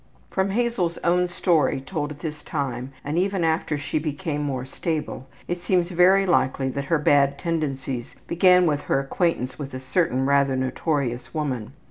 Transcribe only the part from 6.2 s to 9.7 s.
likely that her bad tendencies began with her acquaintance